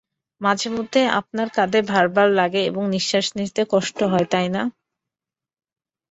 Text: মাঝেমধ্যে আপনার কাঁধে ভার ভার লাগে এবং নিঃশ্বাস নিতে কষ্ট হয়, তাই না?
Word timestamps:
মাঝেমধ্যে 0.41 1.01
আপনার 1.19 1.47
কাঁধে 1.55 1.79
ভার 1.83 2.05
ভার 2.15 2.27
লাগে 2.39 2.61
এবং 2.65 2.83
নিঃশ্বাস 2.93 3.27
নিতে 3.37 3.61
কষ্ট 3.73 3.99
হয়, 4.11 4.27
তাই 4.33 4.47
না? 4.55 4.63